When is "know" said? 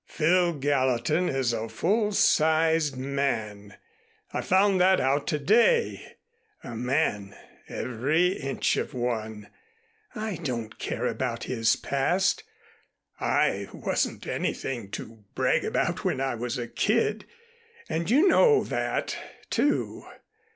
18.27-18.63